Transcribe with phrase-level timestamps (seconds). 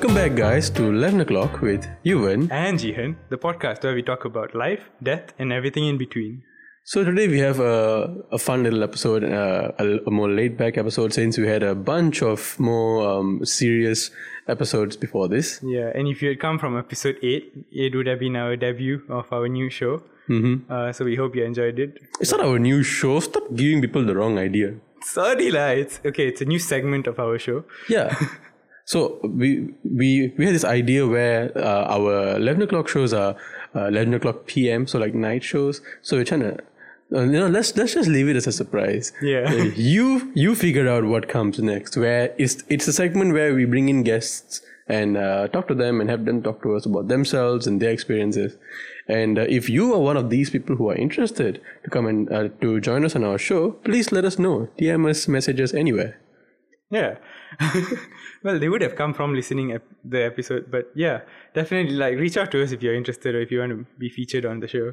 [0.00, 2.50] Welcome back, guys, to 11 o'clock with Yuvan.
[2.50, 6.42] and Jihan, the podcast where we talk about life, death, and everything in between.
[6.84, 10.78] So, today we have a, a fun little episode, uh, a, a more laid back
[10.78, 14.10] episode since we had a bunch of more um, serious
[14.48, 15.60] episodes before this.
[15.62, 19.02] Yeah, and if you had come from episode 8, it would have been our debut
[19.10, 20.02] of our new show.
[20.30, 20.72] Mm-hmm.
[20.72, 21.98] Uh, so we hope you enjoyed it.
[22.20, 23.20] It's not our new show.
[23.20, 24.76] Stop giving people the wrong idea.
[25.02, 25.68] Sorry, lah.
[25.68, 26.28] It's okay.
[26.28, 27.64] It's a new segment of our show.
[27.86, 28.16] Yeah.
[28.90, 33.36] so we we we had this idea where uh, our eleven o'clock shows are
[33.76, 34.88] uh, eleven o'clock p.m.
[34.88, 35.80] So like night shows.
[36.02, 36.54] So we're trying to.
[37.12, 39.12] Uh, you know, let's let's just leave it as a surprise.
[39.22, 39.44] Yeah.
[39.48, 41.96] Uh, you you figure out what comes next.
[41.96, 46.00] Where it's it's a segment where we bring in guests and uh, talk to them
[46.00, 48.56] and have them talk to us about themselves and their experiences.
[49.06, 52.32] And uh, if you are one of these people who are interested to come and
[52.32, 54.68] uh, to join us on our show, please let us know.
[54.80, 56.18] DM us messages anywhere.
[56.90, 57.18] Yeah.
[58.42, 61.20] well, they would have come from listening ep- the episode, but yeah,
[61.54, 64.08] definitely like reach out to us if you're interested or if you want to be
[64.08, 64.92] featured on the show.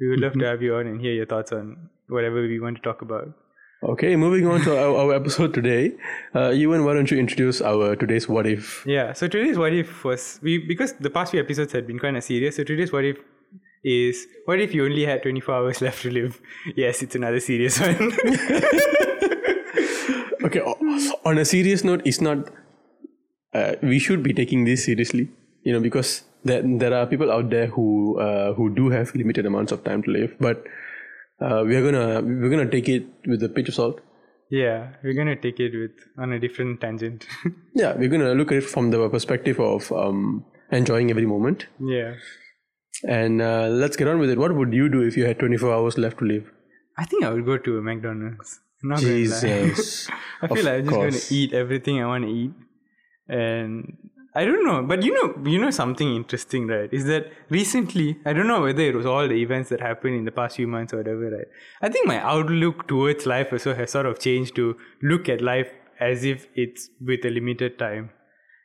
[0.00, 2.76] We would love to have you on and hear your thoughts on whatever we want
[2.76, 3.28] to talk about.
[3.82, 5.92] Okay, moving on to our, our episode today.
[6.34, 8.82] Uh, Yuvan, why don't you introduce our today's what if?
[8.86, 12.16] Yeah, so today's what if was we because the past few episodes had been kind
[12.16, 12.56] of serious.
[12.56, 13.18] So today's what if
[13.84, 16.40] is what if you only had 24 hours left to live?
[16.74, 18.12] Yes, it's another serious one.
[20.44, 22.48] Okay, on a serious note, it's not.
[23.54, 25.28] Uh, we should be taking this seriously,
[25.62, 29.46] you know, because there, there are people out there who uh, who do have limited
[29.46, 30.64] amounts of time to live, but
[31.40, 34.00] uh, we're gonna we're gonna take it with a pinch of salt.
[34.50, 37.26] yeah, we're gonna take it with on a different tangent.
[37.74, 41.66] Yeah, we're gonna look at it from the perspective of um, enjoying every moment.
[41.80, 42.14] yeah,
[43.08, 44.38] And uh, let's get on with it.
[44.38, 46.52] What would you do if you had 24 hours left to live?
[46.98, 47.82] I think I would go to a
[48.84, 48.84] McDonald's.
[48.84, 49.64] Not gonna lie.
[49.64, 50.08] Jesus.
[50.42, 52.52] I feel like I'm just gonna eat everything I want to eat,
[53.28, 53.96] and
[54.34, 54.82] I don't know.
[54.82, 56.92] But you know, you know something interesting, right?
[56.92, 60.24] Is that recently I don't know whether it was all the events that happened in
[60.24, 61.46] the past few months or whatever, right?
[61.82, 65.70] I think my outlook towards life also has sort of changed to look at life
[66.00, 68.10] as if it's with a limited time,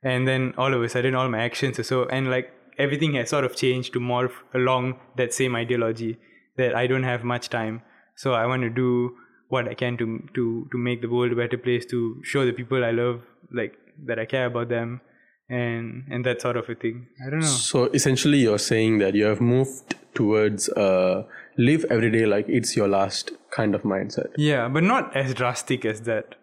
[0.03, 3.29] and then all of a sudden all my actions are so and like everything has
[3.29, 6.17] sort of changed to morph along that same ideology
[6.57, 7.81] that I don't have much time,
[8.15, 9.15] so I want to do
[9.49, 12.53] what I can to to to make the world a better place, to show the
[12.53, 13.21] people I love
[13.51, 15.01] like that I care about them,
[15.49, 17.07] and and that sort of a thing.
[17.25, 17.47] I don't know.
[17.47, 21.23] So essentially, you're saying that you have moved towards uh,
[21.57, 24.27] live every day like it's your last kind of mindset.
[24.37, 26.35] Yeah, but not as drastic as that.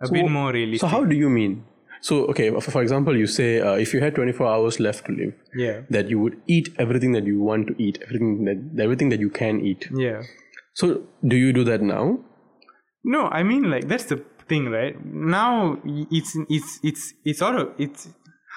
[0.00, 0.80] A bit more realistic.
[0.80, 1.64] So how do you mean?
[2.02, 5.12] So okay, for, for example, you say uh, if you had 24 hours left to
[5.12, 9.08] live, yeah, that you would eat everything that you want to eat, everything that everything
[9.08, 9.88] that you can eat.
[9.92, 10.22] yeah.
[10.76, 12.18] So do you do that now?
[13.02, 14.94] No, I mean like that's the thing, right?
[15.04, 18.08] Now it's it's it's it's sort of it's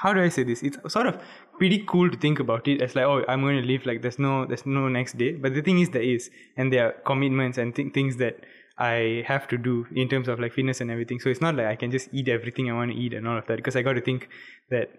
[0.02, 0.62] how do I say this?
[0.62, 1.18] It's sort of
[1.58, 4.20] pretty cool to think about it as like oh I'm going to live like there's
[4.20, 5.32] no there's no next day.
[5.32, 8.46] But the thing is there is, and there are commitments and th- things that
[8.78, 11.22] I have to do in terms of like fitness and everything.
[11.22, 13.38] So it's not like I can just eat everything I want to eat and all
[13.38, 14.28] of that because I got to think
[14.72, 14.90] that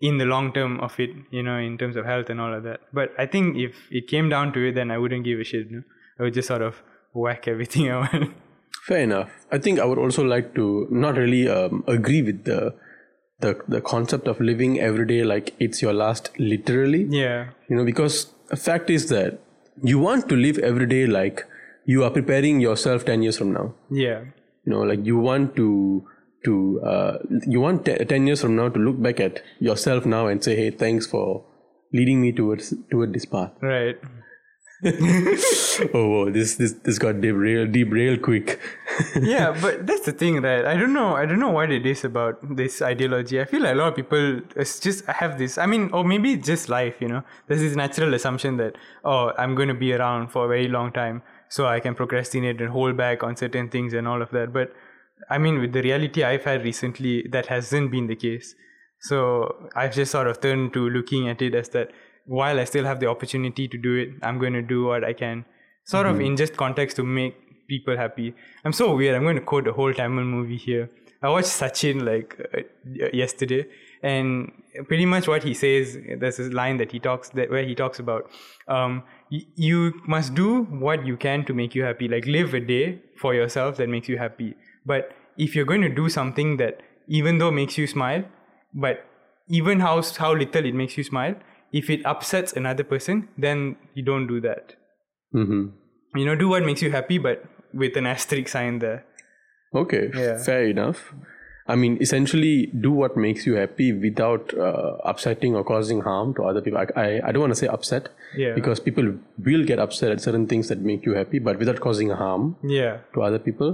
[0.00, 2.62] in the long term of it, you know, in terms of health and all of
[2.62, 2.80] that.
[2.94, 5.68] But I think if it came down to it, then I wouldn't give a shit.
[6.20, 6.82] I would just sort of
[7.14, 8.32] whack everything want.
[8.86, 9.30] Fair enough.
[9.50, 12.74] I think I would also like to not really um, agree with the
[13.44, 17.02] the the concept of living every day like it's your last literally.
[17.10, 17.46] yeah.
[17.68, 18.16] you know because
[18.50, 19.38] the fact is that
[19.90, 21.44] you want to live every day like
[21.86, 24.20] you are preparing yourself 10 years from now Yeah.
[24.66, 25.68] you know like you want to
[26.48, 26.54] to
[26.92, 27.14] uh,
[27.54, 30.56] you want te- 10 years from now to look back at yourself now and say
[30.60, 31.24] hey thanks for
[32.00, 33.96] leading me towards toward this path Right.
[35.94, 38.58] oh whoa, this this this got deep real deep real quick
[39.20, 40.64] yeah, but that's the thing, right?
[40.64, 41.16] I don't know.
[41.16, 43.40] I don't know what it is about this ideology.
[43.40, 45.58] I feel like a lot of people it's just have this.
[45.58, 46.96] I mean, or maybe just life.
[47.00, 50.48] You know, there's this natural assumption that oh, I'm going to be around for a
[50.48, 54.22] very long time, so I can procrastinate and hold back on certain things and all
[54.22, 54.52] of that.
[54.52, 54.72] But
[55.28, 58.54] I mean, with the reality I've had recently, that hasn't been the case.
[59.02, 61.90] So I've just sort of turned to looking at it as that
[62.26, 65.12] while I still have the opportunity to do it, I'm going to do what I
[65.12, 65.44] can,
[65.84, 67.34] sort of in just context to make
[67.68, 68.34] people happy.
[68.64, 69.14] I'm so weird.
[69.14, 70.90] I'm going to quote a whole Tamil movie here.
[71.22, 73.66] I watched Sachin like uh, yesterday,
[74.02, 74.50] and
[74.88, 75.98] pretty much what he says.
[76.18, 78.30] There's this line that he talks that where he talks about,
[78.68, 82.08] um, y- you must do what you can to make you happy.
[82.08, 84.54] Like live a day for yourself that makes you happy.
[84.86, 88.24] But if you're going to do something that even though makes you smile,
[88.72, 89.04] but
[89.48, 91.34] even how how little it makes you smile,
[91.72, 94.74] if it upsets another person, then you don't do that.
[95.32, 95.66] hmm
[96.16, 99.04] You know, do what makes you happy, but with an asterisk sign there.
[99.80, 100.38] okay Yeah.
[100.46, 101.12] fair enough
[101.72, 106.42] I mean, essentially, do what makes you happy without uh, upsetting or causing harm to
[106.42, 106.80] other people.
[106.80, 108.54] I, I, I don't want to say upset Yeah.
[108.56, 109.12] because people
[109.50, 112.96] will get upset at certain things that make you happy, but without causing harm Yeah.
[113.14, 113.70] to other people.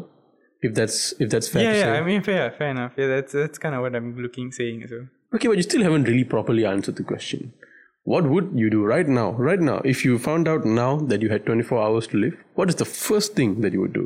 [0.60, 1.92] If that's if that's fair Yeah, yeah.
[2.00, 2.92] I mean, fair, fair enough.
[2.98, 5.06] Yeah, that's that's kind of what I'm looking saying as well.
[5.34, 7.52] Okay, but you still haven't really properly answered the question.
[8.12, 9.32] What would you do right now?
[9.32, 12.68] Right now, if you found out now that you had 24 hours to live, what
[12.72, 14.04] is the first thing that you would do?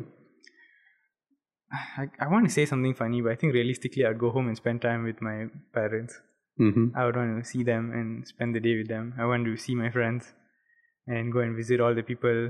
[1.73, 4.57] I, I want to say something funny, but I think realistically, I'd go home and
[4.57, 5.37] spend time with my
[5.73, 6.19] parents.
[6.57, 9.15] hmm I would want to see them and spend the day with them.
[9.19, 10.33] I want to see my friends
[11.07, 12.41] and go and visit all the people.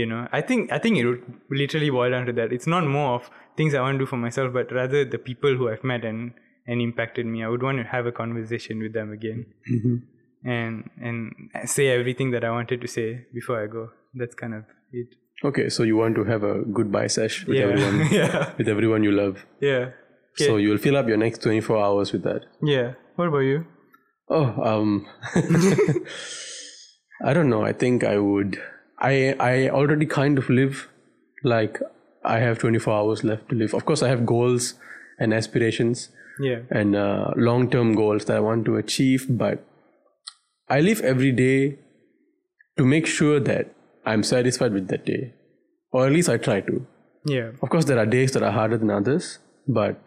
[0.00, 2.52] You know, I think I think it would literally boil down to that.
[2.58, 5.54] It's not more of things I want to do for myself, but rather the people
[5.56, 6.32] who I've met and
[6.66, 7.44] and impacted me.
[7.44, 9.96] I would want to have a conversation with them again hmm
[10.44, 13.88] and and say everything that I wanted to say before I go.
[14.14, 15.08] That's kind of it.
[15.44, 19.02] Okay, so you want to have a goodbye sesh with yeah, everyone, yeah, with everyone
[19.04, 19.44] you love.
[19.60, 19.90] yeah.
[20.36, 20.46] Okay.
[20.46, 22.42] So you'll fill up your next 24 hours with that.
[22.60, 22.94] yeah.
[23.16, 23.66] What about you?
[24.28, 25.06] Oh, um,
[27.24, 27.62] I don't know.
[27.64, 28.60] I think I would.
[28.98, 30.88] I I already kind of live
[31.42, 31.80] like
[32.24, 33.74] I have 24 hours left to live.
[33.74, 34.74] Of course, I have goals
[35.18, 36.08] and aspirations
[36.40, 36.60] Yeah.
[36.70, 39.64] and uh, long-term goals that I want to achieve, but
[40.68, 41.78] I live every day
[42.78, 43.74] to make sure that
[44.06, 45.32] I'm satisfied with that day,
[45.92, 46.86] or at least I try to.
[47.26, 47.50] Yeah.
[47.62, 50.00] Of course, there are days that are harder than others, but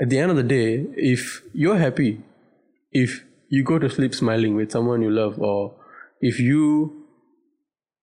[0.00, 2.20] at the end of the day, if you're happy,
[2.92, 5.74] if you go to sleep smiling with someone you love, or
[6.20, 7.02] if you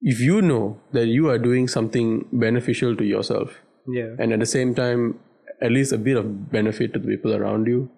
[0.01, 4.15] if you know that you are doing something beneficial to yourself, Yeah.
[4.19, 5.19] and at the same time,
[5.61, 7.89] at least a bit of benefit to the people around you,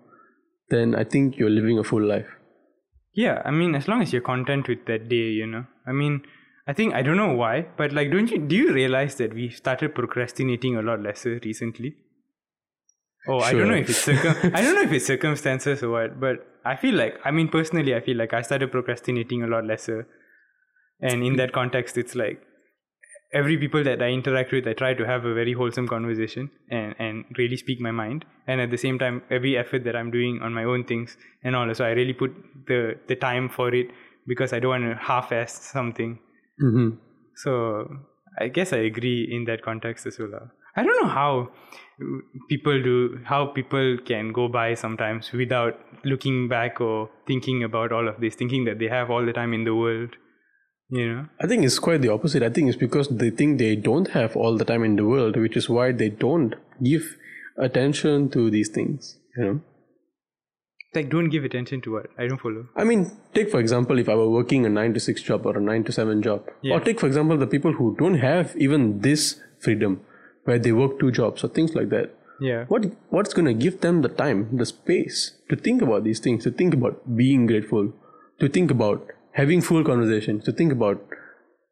[0.70, 2.28] then I think you're living a full life.
[3.16, 5.66] Yeah, I mean, as long as you're content with that day, you know.
[5.88, 6.24] I mean,
[6.68, 9.50] I think I don't know why, but like, don't you do you realize that we
[9.50, 11.96] started procrastinating a lot lesser recently?
[13.28, 16.20] Oh, I don't know if it's circum- I don't know if it's circumstances or what,
[16.20, 19.66] but I feel like I mean personally, I feel like I started procrastinating a lot
[19.66, 20.08] lesser,
[21.00, 21.38] and in mm.
[21.38, 22.42] that context, it's like
[23.34, 26.96] every people that I interact with, I try to have a very wholesome conversation and
[27.00, 28.26] and really speak my mind.
[28.48, 31.56] And at the same time, every effort that I'm doing on my own things and
[31.56, 32.36] all, so I really put
[32.68, 33.88] the the time for it
[34.28, 36.20] because I don't want to half-ass something.
[36.64, 36.90] Mm-hmm.
[37.36, 37.88] So
[38.40, 40.52] I guess I agree in that context as well.
[40.78, 41.50] I don't know how
[42.50, 48.08] people do how people can go by sometimes without looking back or thinking about all
[48.08, 50.18] of this, thinking that they have all the time in the world.
[50.90, 51.26] You know.
[51.42, 52.44] I think it's quite the opposite.
[52.44, 55.36] I think it's because they think they don't have all the time in the world,
[55.36, 56.54] which is why they don't
[56.84, 57.16] give
[57.58, 59.18] attention to these things.
[59.38, 59.62] You know,
[60.94, 62.68] Like, don't give attention to what I don't follow.
[62.76, 65.58] I mean, take for example, if I were working a nine to six job or
[65.58, 66.76] a nine to seven job, Yeah.
[66.76, 69.26] or take for example the people who don't have even this
[69.60, 70.00] freedom,
[70.46, 72.14] where they work two jobs or things like that.
[72.40, 72.64] Yeah.
[72.76, 76.44] What what's going to give them the time, the space to think about these things,
[76.46, 77.92] to think about being grateful,
[78.40, 81.06] to think about having full conversations, to think about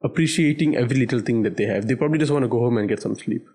[0.04, 1.88] appreciating every little thing that they have.
[1.88, 3.46] They probably just want to go home and get some sleep.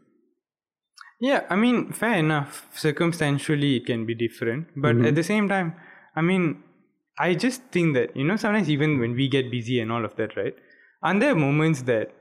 [1.20, 2.66] Yeah, I mean, fair enough.
[2.72, 4.69] Circumstantially, it can be different.
[4.76, 5.06] But mm-hmm.
[5.06, 5.75] at the same time,
[6.16, 6.62] I mean,
[7.19, 10.16] I just think that, you know, sometimes even when we get busy and all of
[10.16, 10.54] that, right?
[11.02, 12.12] And there moments that,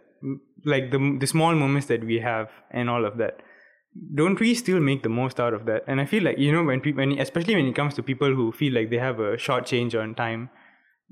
[0.65, 3.39] like the, the small moments that we have and all of that,
[4.15, 5.83] don't we still make the most out of that?
[5.87, 8.33] And I feel like, you know, when people, when, especially when it comes to people
[8.33, 10.49] who feel like they have a short change on time,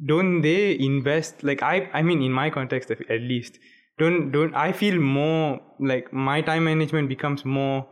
[0.04, 3.60] don't they invest like i i mean in my context at least
[3.98, 7.88] don't don't i feel more like my time management becomes more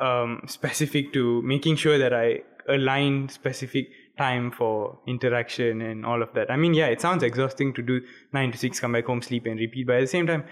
[0.00, 3.88] um specific to making sure that i align specific
[4.18, 6.50] time for interaction and all of that.
[6.50, 8.00] I mean yeah it sounds exhausting to do
[8.32, 10.44] 9 to 6 come back home sleep and repeat but at the same time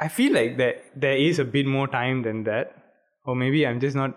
[0.00, 2.72] i feel like that there is a bit more time than that.
[3.26, 4.14] Or maybe i'm just not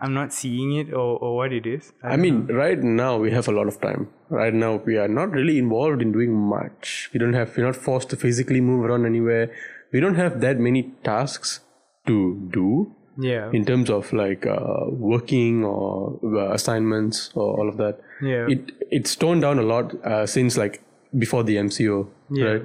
[0.00, 3.48] i'm not seeing it or, or what it is I mean, right now we have
[3.48, 4.08] a lot of time.
[4.28, 7.08] Right now we are not really involved in doing much.
[7.12, 9.50] We don't have, we're not forced to physically move around anywhere.
[9.92, 11.60] We don't have that many tasks
[12.06, 12.16] to
[12.52, 18.00] do yeah in terms of like uh, working or uh, assignments or all of that.
[18.20, 20.82] yeah It it's toned down a lot uh, since like
[21.24, 22.44] before the MCO, Yeah.
[22.46, 22.62] right?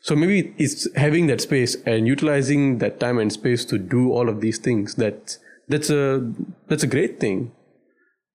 [0.00, 4.30] So maybe it's having that space and utilizing that time and space to do all
[4.30, 4.94] of these things.
[4.94, 5.36] That
[5.72, 6.32] that's a
[6.68, 7.52] that's a great thing,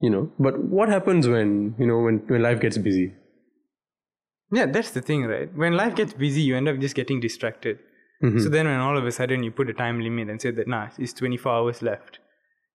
[0.01, 0.31] you know.
[0.39, 3.13] But what happens when you know when when life gets busy?
[4.51, 5.53] Yeah, that's the thing, right?
[5.55, 7.79] When life gets busy, you end up just getting distracted.
[8.23, 8.39] Mm-hmm.
[8.39, 10.67] So then, when all of a sudden you put a time limit and say that
[10.67, 12.19] nah, it's 24 hours left,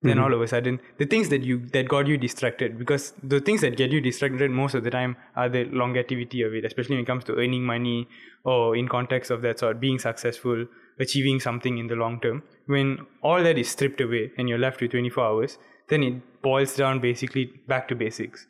[0.02, 0.24] then mm-hmm.
[0.24, 3.60] all of a sudden the things that you that got you distracted because the things
[3.62, 7.04] that get you distracted most of the time are the longevity of it, especially when
[7.04, 8.08] it comes to earning money
[8.44, 10.66] or in context of that sort, being successful,
[11.00, 12.42] achieving something in the long term.
[12.66, 15.58] When all that is stripped away and you're left with 24 hours,
[15.88, 18.46] then it boils down basically back to basics,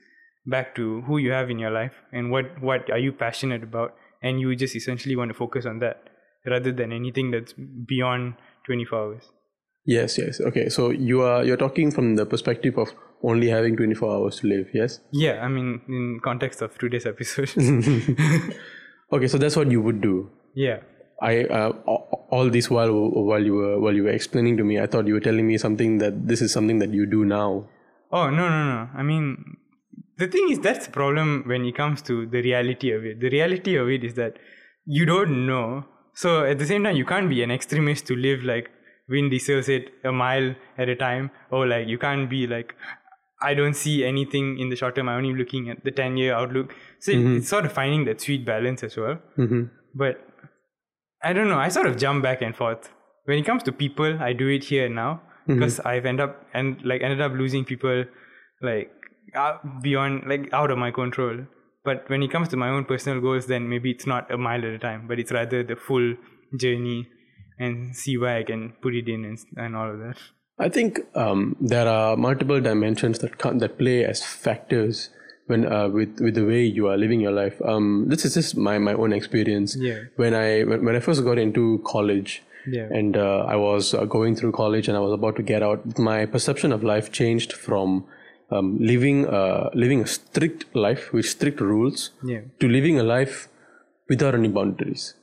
[0.46, 3.94] back to who you have in your life and what what are you passionate about,
[4.22, 6.08] and you just essentially want to focus on that
[6.46, 7.54] rather than anything that's
[7.86, 8.34] beyond
[8.66, 9.30] 24 hours.
[9.84, 10.40] Yes, yes.
[10.40, 12.92] Okay, so you are you're talking from the perspective of
[13.24, 14.66] only having 24 hours to live.
[14.74, 15.00] Yes.
[15.12, 17.50] Yeah, I mean, in context of today's episode.
[19.12, 20.30] Okay, so that's what you would do.
[20.54, 20.78] yeah.
[21.20, 21.72] I uh,
[22.32, 22.92] all this while
[23.30, 25.58] while you were while you were explaining to me, I thought you were telling me
[25.58, 27.68] something that this is something that you do now.
[28.10, 28.88] Oh no no no!
[28.94, 29.58] I mean,
[30.16, 33.20] the thing is that's the problem when it comes to the reality of it.
[33.20, 34.38] The reality of it is that
[34.86, 35.84] you don't know.
[36.14, 38.70] So at the same time, you can't be an extremist to live like
[39.08, 42.74] Vin Diesel said, a mile at a time, or like you can't be like,
[43.42, 45.08] I don't see anything in the short term.
[45.08, 46.74] I'm only looking at the ten year outlook.
[46.98, 49.18] So it's sort of finding that sweet balance as well.
[49.36, 49.64] Mm-hmm.
[49.94, 50.28] But
[51.22, 51.58] I don't know.
[51.58, 52.90] I sort of jump back and forth.
[53.24, 56.46] When it comes to people, I do it here and now because I've ended up
[56.54, 58.04] and like ended up losing people
[58.60, 58.90] like
[59.34, 61.46] out beyond like out of my control.
[61.84, 64.60] But when it comes to my own personal goals, then maybe it's not a mile
[64.60, 66.14] at a time, but it's rather the full
[66.56, 67.08] journey
[67.58, 70.16] and see where I can put it in and, and all of that.
[70.58, 75.10] I think um, there are multiple dimensions that that play as factors
[75.46, 77.60] when uh, with with the way you are living your life.
[77.64, 79.76] Um, this is just my, my own experience.
[79.76, 80.00] Yeah.
[80.16, 82.88] When I when, when I first got into college, Yeah.
[82.98, 85.98] and uh, I was uh, going through college and I was about to get out,
[85.98, 88.04] my perception of life changed from
[88.50, 92.42] um, living uh, living a strict life with strict rules Yeah.
[92.60, 93.48] to living a life
[94.08, 95.14] without any boundaries.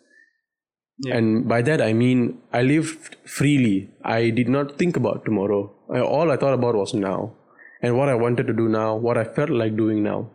[1.07, 1.15] Yeah.
[1.17, 3.89] And by that I mean I lived freely.
[4.03, 5.61] I did not think about tomorrow.
[5.89, 7.33] I, all I thought about was now
[7.81, 10.29] and what I wanted to do now, what I felt like doing now.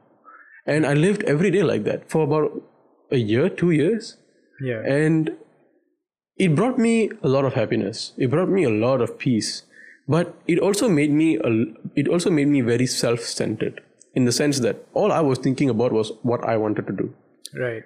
[0.66, 2.62] And I lived every day like that for about
[3.10, 4.16] a year, two years.
[4.62, 4.80] Yeah.
[4.86, 5.32] And
[6.36, 8.12] it brought me a lot of happiness.
[8.16, 9.62] It brought me a lot of peace.
[10.08, 11.50] But it also made me a,
[11.94, 13.80] it also made me very self-centered
[14.14, 17.12] in the sense that all I was thinking about was what I wanted to do
[17.58, 17.82] Right.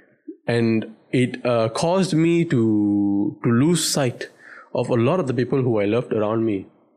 [0.47, 4.27] and it uh, caused me to to lose sight
[4.75, 6.57] of a lot of the people who I loved around me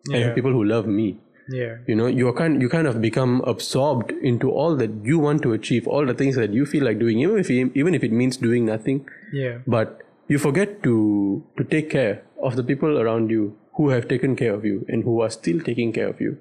[0.10, 0.18] Yeah.
[0.18, 1.08] and people who love me.
[1.52, 1.78] Yeah.
[1.88, 5.54] You know, you kind you kind of become absorbed into all that you want to
[5.54, 8.12] achieve, all the things that you feel like doing, even if you, even if it
[8.12, 9.08] means doing nothing.
[9.34, 9.60] Yeah.
[9.68, 14.36] But you forget to to take care of the people around you who have taken
[14.36, 16.38] care of you and who are still taking care of you.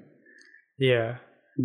[0.77, 1.17] Yeah.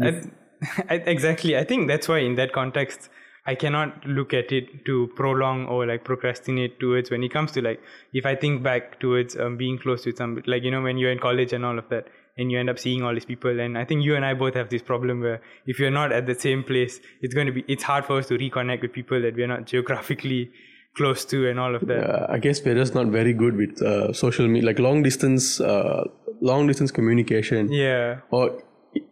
[0.03, 0.23] I,
[0.91, 1.57] I, exactly.
[1.57, 3.09] I think that's why, in that context,
[3.47, 7.63] I cannot look at it to prolong or like procrastinate towards when it comes to
[7.63, 7.81] like,
[8.13, 11.13] if I think back towards um, being close with some, like, you know, when you're
[11.13, 13.59] in college and all of that, and you end up seeing all these people.
[13.61, 16.27] And I think you and I both have this problem where if you're not at
[16.27, 19.21] the same place, it's going to be, it's hard for us to reconnect with people
[19.23, 20.51] that we're not geographically
[20.97, 22.09] close to and all of that.
[22.09, 25.61] Uh, I guess we're just not very good with uh, social media, like long distance,
[25.61, 26.05] uh,
[26.41, 27.71] long distance communication.
[27.73, 28.21] Yeah.
[28.31, 28.63] or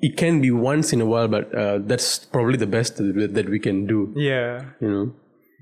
[0.00, 3.50] it can be once in a while but uh, that's probably the best that that
[3.50, 4.64] we can do Yeah.
[4.80, 5.14] you know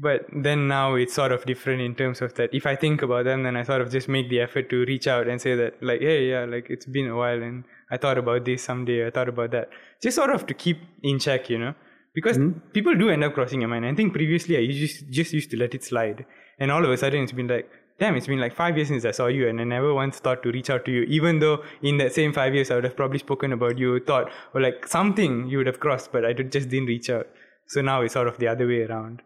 [0.03, 2.53] but then now it's sort of different in terms of that.
[2.61, 5.07] If i think about them then i sort of just make the effort to reach
[5.15, 8.19] out and say that like hey yeah like it's been a while and i thought
[8.23, 9.69] about this someday i thought about that.
[10.03, 11.75] Just sort of to keep in check you know?
[12.15, 12.51] Because hmm?
[12.73, 13.87] people do end up crossing your mind.
[13.87, 16.27] I think previously i just just used to let it slide.
[16.59, 19.05] And all of a sudden it's been like damn it's been like five years since
[19.05, 21.59] i saw you and i never once thought to reach out to you even though
[21.83, 24.89] in that same five years i would have probably spoken about you thought or like
[24.95, 27.29] something you would have crossed but i just didn't reach out.
[27.69, 29.23] So now it's sort of the other way around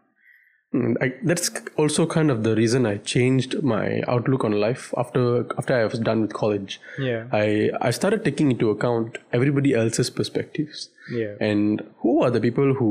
[0.74, 5.74] I, that's also kind of the reason I changed my outlook on life after after
[5.74, 6.80] I was done with college.
[6.98, 12.40] yeah I I started taking into account everybody else's perspectives yeah and who are the
[12.40, 12.90] people who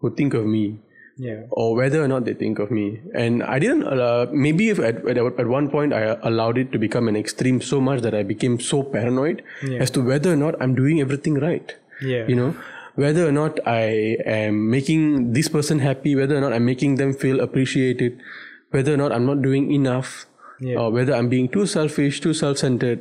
[0.00, 0.78] who think of me
[1.18, 3.00] yeah or whether or not they think of me.
[3.14, 6.78] And I didn't, uh, maybe if at, at, at one point I allowed it to
[6.78, 9.80] become an extreme so much that I became so paranoid Yeah.
[9.86, 11.74] as to whether or not I'm doing everything right.
[12.00, 12.54] yeah You know,
[13.02, 17.12] whether or not I am making this person happy, whether or not I'm making them
[17.14, 18.18] feel appreciated,
[18.70, 20.26] whether or not I'm not doing enough,
[20.60, 20.76] Yeah.
[20.80, 23.00] or whether I'm being too selfish, too self centered.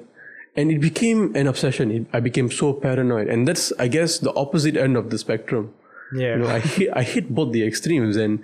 [0.55, 1.91] And it became an obsession.
[1.91, 3.27] It, I became so paranoid.
[3.27, 5.73] And that's, I guess, the opposite end of the spectrum
[6.11, 8.39] yeah you know, I hit, I hit both the extremes, and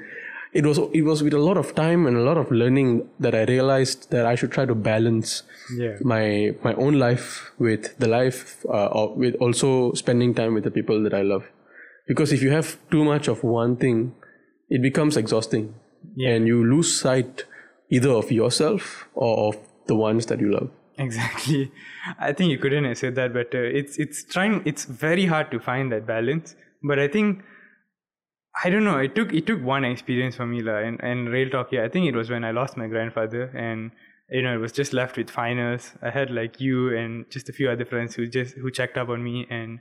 [0.60, 2.90] it was it was with a lot of time and a lot of learning
[3.26, 5.32] that I realized that I should try to balance
[5.82, 6.24] yeah my
[6.68, 7.26] my own life
[7.68, 8.42] with the life
[8.78, 9.72] uh, of, with also
[10.04, 11.44] spending time with the people that I love,
[12.08, 14.00] because if you have too much of one thing,
[14.78, 15.66] it becomes exhausting,
[16.16, 16.30] Yeah.
[16.36, 17.44] and you lose sight
[17.98, 19.58] either of yourself or of
[19.88, 20.70] the ones that you love.
[20.98, 21.72] Exactly.
[22.28, 23.64] I think you couldn't have said that better.
[23.80, 26.56] It's it's trying it's very hard to find that balance.
[26.92, 27.44] But I think
[28.64, 31.50] I don't know, it took it took one experience for me la, and, and rail
[31.50, 33.92] talk, yeah, I think it was when I lost my grandfather and
[34.30, 35.92] you know, it was just left with finals.
[36.02, 39.10] I had like you and just a few other friends who just who checked up
[39.10, 39.80] on me and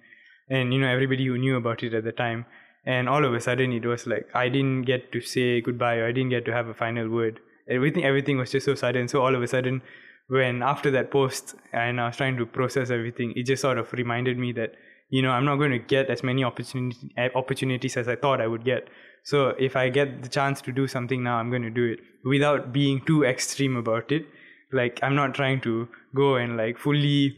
[0.51, 2.45] and you know everybody who knew about it at the time.
[2.87, 6.07] And all of a sudden, it was like I didn't get to say goodbye or
[6.07, 7.41] I didn't get to have a final word.
[7.69, 9.09] Everything everything was just so sudden.
[9.09, 9.81] So all of a sudden,
[10.29, 13.91] when after that post and I was trying to process everything, it just sort of
[13.95, 14.75] reminded me that
[15.09, 18.47] you know I'm not going to get as many opportunities opportunities as I thought I
[18.47, 18.89] would get.
[19.23, 22.01] So if I get the chance to do something now, I'm going to do it
[22.25, 24.27] without being too extreme about it.
[24.73, 27.37] Like I'm not trying to go and like fully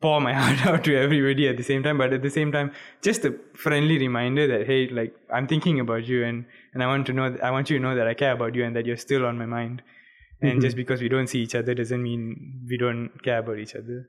[0.00, 2.72] pour my heart out to everybody at the same time, but at the same time,
[3.02, 7.06] just a friendly reminder that hey, like I'm thinking about you and and I want
[7.06, 8.96] to know I want you to know that I care about you and that you're
[8.96, 9.82] still on my mind.
[10.42, 10.60] And Mm-hmm.
[10.60, 14.06] just because we don't see each other doesn't mean we don't care about each other.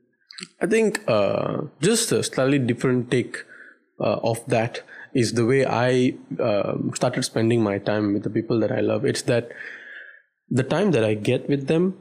[0.60, 3.44] I think uh, just a slightly different take
[4.00, 4.82] uh, of that
[5.14, 9.04] is the way I um, started spending my time with the people that I love.
[9.04, 9.50] It's that
[10.48, 11.98] the time that I get with them,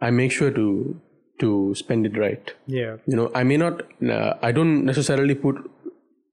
[0.00, 1.00] I make sure to
[1.40, 2.52] to spend it right.
[2.66, 2.96] Yeah.
[3.06, 5.56] You know, I may not, uh, I don't necessarily put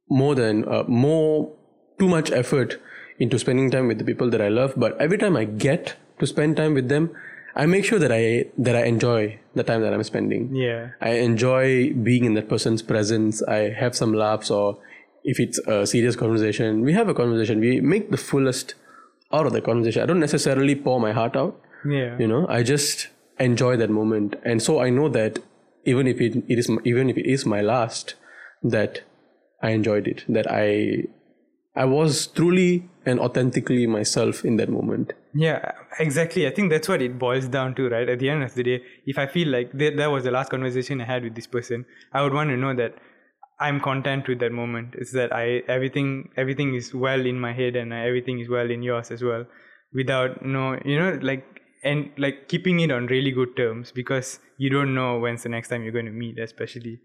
[0.10, 1.54] more than uh, more
[1.98, 2.80] too much effort
[3.18, 6.28] into spending time with the people that I love, but every time I get to
[6.28, 7.16] spend time with them,
[7.58, 10.56] I make sure that I that I enjoy the time that I'm spending.
[10.56, 10.92] Yeah.
[11.02, 13.42] I enjoy being in that person's presence.
[13.42, 14.78] I have some laughs, or
[15.24, 17.60] if it's a serious conversation, we have a conversation.
[17.60, 18.76] We make the fullest
[19.34, 20.04] out of the conversation.
[20.04, 21.60] I don't necessarily pour my heart out.
[21.84, 22.16] Yeah.
[22.20, 23.08] You know, I just
[23.40, 25.40] enjoy that moment, and so I know that
[25.84, 28.14] even if it, it is even if it is my last,
[28.62, 29.02] that
[29.64, 30.26] I enjoyed it.
[30.30, 31.06] That I
[31.78, 35.14] I was truly and authentically myself in that moment.
[35.36, 36.48] Yeah, exactly.
[36.48, 38.10] I think that's what it boils down to, right?
[38.10, 41.00] At the end of the day, if I feel like that, was the last conversation
[41.02, 42.96] I had with this person, I would want to know that
[43.60, 44.96] I'm content with that moment.
[44.98, 48.82] It's that I everything everything is well in my head and everything is well in
[48.82, 49.46] yours as well,
[49.94, 51.46] without no, you know, like
[51.84, 55.70] and like keeping it on really good terms because you don't know when's the next
[55.70, 57.00] time you're going to meet, especially.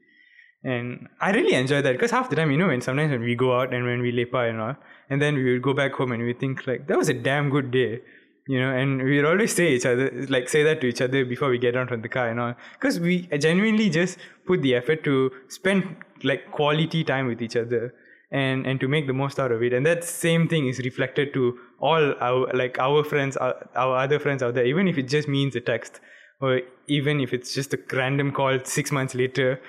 [0.64, 3.34] And I really enjoy that because half the time, you know, when sometimes when we
[3.34, 4.76] go out and when we lepak and all,
[5.10, 7.50] and then we would go back home and we think like that was a damn
[7.50, 8.00] good day,
[8.46, 11.48] you know, and we'd always say each other like say that to each other before
[11.48, 15.02] we get out from the car and all, because we genuinely just put the effort
[15.02, 17.92] to spend like quality time with each other
[18.30, 19.72] and and to make the most out of it.
[19.72, 24.20] And that same thing is reflected to all our like our friends our, our other
[24.20, 26.00] friends out there even if it just means a text
[26.40, 29.60] or even if it's just a random call six months later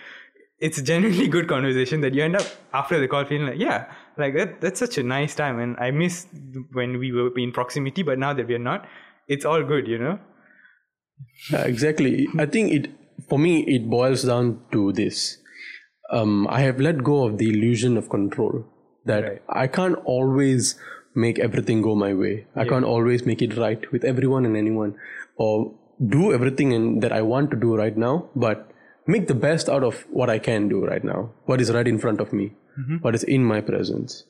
[0.67, 2.47] it's a genuinely good conversation that you end up
[2.81, 3.85] after the call feeling like yeah
[4.23, 6.19] like that that's such a nice time and i miss
[6.79, 8.87] when we were in proximity but now that we're not
[9.37, 10.13] it's all good you know
[11.51, 12.27] Yeah, exactly.
[12.43, 12.87] I think it
[13.29, 15.37] for me it boils down to this.
[16.19, 18.65] Um, I have let go of the illusion of control.
[19.11, 19.41] That Right.
[19.49, 20.75] I can't always
[21.25, 22.33] make everything go my way.
[22.55, 24.95] I can't always make it right with everyone and anyone,
[25.37, 25.73] or
[26.17, 28.13] do everything in, that I want to do right now.
[28.35, 28.69] But
[29.07, 31.31] make the best out of what I can do right now.
[31.45, 32.53] What is right in front of me.
[33.01, 34.23] What is in my presence.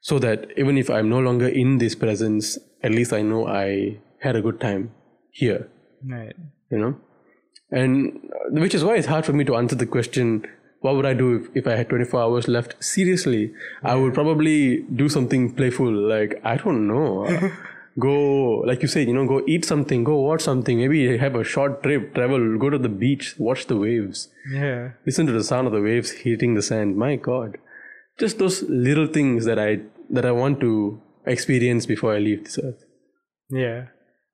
[0.00, 3.98] So that even if I'm no longer in this presence, at least I know I
[4.20, 4.92] had a good time
[5.30, 5.68] here
[6.04, 6.36] right
[6.70, 6.96] you know
[7.70, 10.46] and uh, which is why it's hard for me to answer the question
[10.80, 14.82] what would i do if, if i had 24 hours left seriously i would probably
[15.02, 17.26] do something playful like i don't know
[17.98, 21.44] go like you said you know go eat something go watch something maybe have a
[21.44, 25.66] short trip travel go to the beach watch the waves yeah listen to the sound
[25.66, 27.56] of the waves hitting the sand my god
[28.20, 29.78] just those little things that i
[30.10, 32.82] that i want to experience before i leave this earth
[33.50, 33.86] Yeah.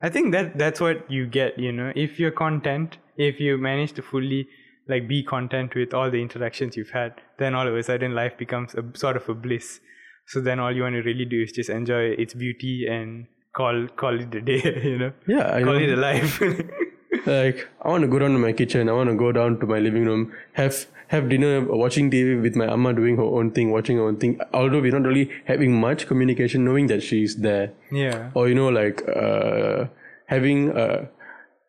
[0.07, 1.92] I think that that's what you get, you know.
[1.94, 4.48] If you're content, if you manage to fully
[4.88, 8.33] like be content with all the interactions you've had, then all of a sudden life
[8.37, 9.79] becomes a sort of a bliss.
[10.27, 13.86] So then all you want to really do is just enjoy its beauty and call
[14.02, 14.60] call it a day,
[14.90, 15.12] you know.
[15.26, 16.40] yeah i Call know it a life.
[17.26, 19.66] like i want to go down to my kitchen i want to go down to
[19.66, 23.70] my living room have have dinner watching tv with my amma doing her own thing
[23.70, 27.70] watching her own thing although we're not really having much communication knowing that she's there
[27.90, 28.30] yeah.
[28.34, 29.84] or you know like uh,
[30.26, 31.04] having uh,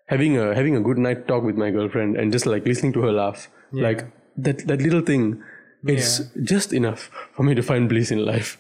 [0.06, 3.02] having a having a good night talk with my girlfriend and just like listening to
[3.02, 3.84] her laugh Yeah.
[3.90, 4.02] like
[4.48, 5.26] that that little thing
[5.92, 6.10] it's
[6.52, 7.02] just enough
[7.38, 8.52] for me to find bliss in life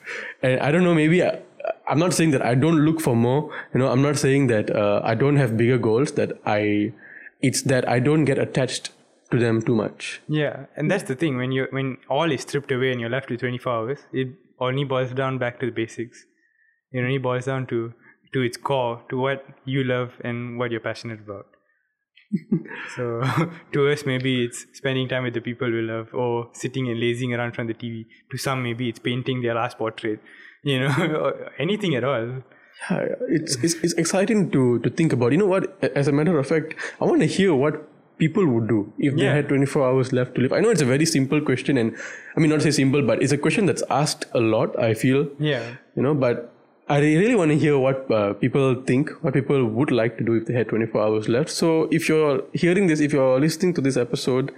[0.41, 1.39] and i don't know maybe I,
[1.87, 4.69] i'm not saying that i don't look for more you know i'm not saying that
[4.75, 6.91] uh, i don't have bigger goals that i
[7.41, 8.91] it's that i don't get attached
[9.33, 12.71] to them too much Yeah, and that's the thing when you when all is stripped
[12.71, 14.27] away and you're left with 24 hours, it
[14.59, 16.25] only boils down back to the basics.
[16.91, 17.93] It only boils down to
[18.33, 21.47] to its core, to what you love and what you're passionate about.
[22.95, 23.21] So
[23.73, 27.33] to us, maybe it's spending time with the people we love, or sitting and lazing
[27.33, 28.05] around from the TV.
[28.31, 30.19] To some, maybe it's painting their last portrait,
[30.63, 32.43] you know, anything at all.
[32.89, 35.31] Yeah, it's, it's it's exciting to to think about.
[35.31, 35.83] You know what?
[35.95, 39.23] As a matter of fact, I want to hear what people would do if they
[39.23, 39.33] Yeah.
[39.35, 40.53] had 24 hours left to live.
[40.53, 41.95] I know it's a very simple question, and
[42.37, 44.77] I mean not say simple, but it's a question that's asked a lot.
[44.79, 45.63] I feel, Yeah.
[45.95, 46.52] you know, but
[46.95, 50.33] I really want to hear what uh, people think, what people would like to do
[50.39, 51.49] if they had 24 hours left.
[51.49, 54.51] So if you're hearing this, if you're listening to this episode,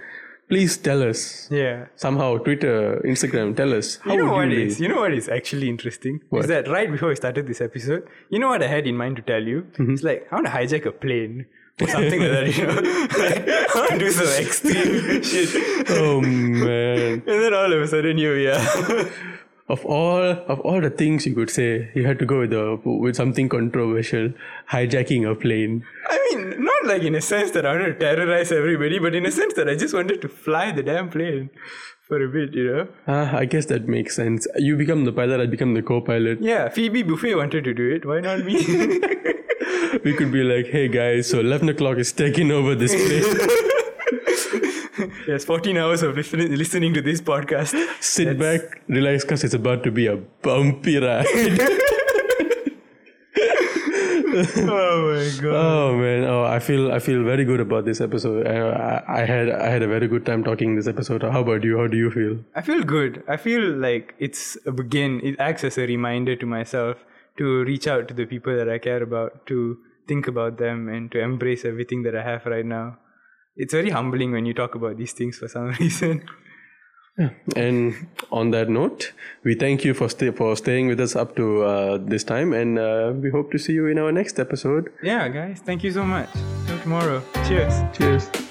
[0.50, 1.86] please tell us Yeah.
[1.96, 5.14] somehow, Twitter, Instagram, tell us how You know would what you is you know what
[5.20, 6.42] is actually interesting What?
[6.42, 9.16] is that right before we started this episode, you know what I had in mind
[9.16, 9.62] to tell you?
[9.78, 9.94] Mm-hmm.
[9.94, 11.46] It's like I want to hijack a plane
[11.80, 12.56] or something like that.
[12.58, 12.74] You know,
[13.24, 17.12] like, I want to do some extreme shit, Oh man.
[17.32, 19.10] and then all of a sudden we are.
[19.68, 22.80] Of all of all the things you could say, you had to go with the
[22.84, 24.32] with something controversial,
[24.70, 25.84] hijacking a plane.
[26.08, 29.26] I mean, not like in a sense that I wanted to terrorize everybody, but in
[29.26, 31.50] a sense that I just wanted to fly the damn plane
[32.06, 32.54] for a bit.
[32.54, 32.88] You know?
[33.08, 34.46] Ah, I guess that makes sense.
[34.56, 36.40] You become the pilot, I become the co-pilot.
[36.40, 38.06] Yeah, Phoebe Buffay wanted to do it.
[38.06, 38.62] Why not me?
[40.04, 43.48] We could be like, hey guys, so eleven o'clock is taking over this plane.
[45.28, 47.74] yes, 14 hours of listening, listening to this podcast.
[48.00, 51.26] Sit back, relax, cause it's about to be a bumpy ride.
[54.36, 55.54] Oh my god.
[55.54, 58.46] oh man, oh I feel I feel very good about this episode.
[58.46, 61.22] I, I, I had I had a very good time talking this episode.
[61.22, 61.78] How about you?
[61.78, 62.44] How do you feel?
[62.54, 63.22] I feel good.
[63.28, 66.98] I feel like it's a again, it acts as a reminder to myself
[67.38, 71.10] to reach out to the people that I care about, to think about them, and
[71.12, 72.98] to embrace everything that I have right now.
[73.56, 76.28] It's very humbling when you talk about these things for some reason.
[77.18, 77.30] Yeah.
[77.56, 81.62] And on that note, we thank you for stay, for staying with us up to
[81.62, 84.92] uh, this time, and uh, we hope to see you in our next episode.
[85.02, 86.28] Yeah, guys, thank you so much.
[86.66, 87.22] Till tomorrow.
[87.46, 87.72] Cheers.
[87.96, 88.45] Cheers.